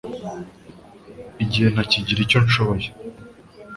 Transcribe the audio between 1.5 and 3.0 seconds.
ntakigira icyo nshoboye